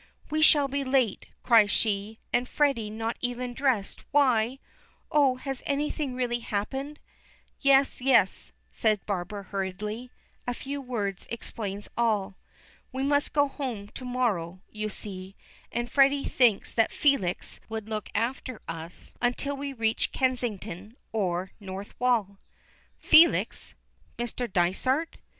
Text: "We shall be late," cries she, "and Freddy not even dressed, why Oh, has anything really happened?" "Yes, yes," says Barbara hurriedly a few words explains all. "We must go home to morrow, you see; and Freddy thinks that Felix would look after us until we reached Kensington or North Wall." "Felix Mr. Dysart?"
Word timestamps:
"We 0.31 0.41
shall 0.41 0.67
be 0.67 0.83
late," 0.83 1.27
cries 1.43 1.69
she, 1.69 2.17
"and 2.33 2.49
Freddy 2.49 2.89
not 2.89 3.17
even 3.21 3.53
dressed, 3.53 4.01
why 4.09 4.57
Oh, 5.11 5.35
has 5.35 5.61
anything 5.67 6.15
really 6.15 6.39
happened?" 6.39 6.97
"Yes, 7.59 8.01
yes," 8.01 8.51
says 8.71 8.97
Barbara 9.05 9.43
hurriedly 9.43 10.09
a 10.47 10.55
few 10.55 10.81
words 10.81 11.27
explains 11.29 11.87
all. 11.95 12.33
"We 12.91 13.03
must 13.03 13.31
go 13.31 13.47
home 13.47 13.89
to 13.89 14.03
morrow, 14.03 14.63
you 14.71 14.89
see; 14.89 15.35
and 15.71 15.87
Freddy 15.91 16.23
thinks 16.23 16.73
that 16.73 16.91
Felix 16.91 17.59
would 17.69 17.87
look 17.87 18.09
after 18.15 18.59
us 18.67 19.13
until 19.21 19.55
we 19.55 19.71
reached 19.71 20.11
Kensington 20.13 20.97
or 21.11 21.51
North 21.59 21.93
Wall." 21.99 22.39
"Felix 22.97 23.75
Mr. 24.17 24.51
Dysart?" 24.51 25.17